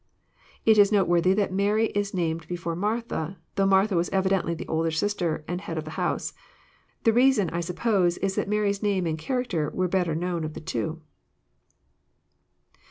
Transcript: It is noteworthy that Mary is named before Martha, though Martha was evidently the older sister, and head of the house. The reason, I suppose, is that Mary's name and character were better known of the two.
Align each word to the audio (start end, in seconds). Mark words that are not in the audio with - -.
It 0.65 0.79
is 0.79 0.91
noteworthy 0.91 1.31
that 1.35 1.53
Mary 1.53 1.89
is 1.89 2.11
named 2.11 2.47
before 2.47 2.75
Martha, 2.75 3.37
though 3.53 3.67
Martha 3.67 3.95
was 3.95 4.09
evidently 4.09 4.55
the 4.55 4.67
older 4.67 4.89
sister, 4.89 5.45
and 5.47 5.61
head 5.61 5.77
of 5.77 5.85
the 5.85 5.91
house. 5.91 6.33
The 7.03 7.13
reason, 7.13 7.51
I 7.51 7.59
suppose, 7.61 8.17
is 8.17 8.33
that 8.33 8.49
Mary's 8.49 8.81
name 8.81 9.05
and 9.05 9.15
character 9.15 9.69
were 9.71 9.87
better 9.87 10.15
known 10.15 10.43
of 10.43 10.55
the 10.55 10.59
two. 10.59 11.03